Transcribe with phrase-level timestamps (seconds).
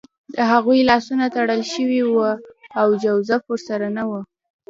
[0.33, 2.29] د هغوی لاسونه تړل شوي وو
[2.79, 4.11] او جوزف ورسره نه و